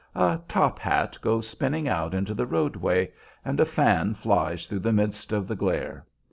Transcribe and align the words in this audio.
A 0.15 0.39
"top 0.47 0.79
hat" 0.79 1.15
goes 1.21 1.47
spinning 1.47 1.87
out 1.87 2.15
into 2.15 2.33
the 2.33 2.47
roadway, 2.47 3.11
and 3.45 3.59
a 3.59 3.65
fan 3.65 4.15
flies 4.15 4.65
through 4.65 4.79
the 4.79 4.91
midst 4.91 5.31
of 5.31 5.47
the 5.47 5.55
glare. 5.55 6.07